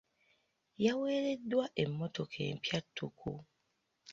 Yaweereddwa 0.85 1.65
emmotoka 1.83 2.37
empya 2.49 2.79
ttuku. 2.85 3.31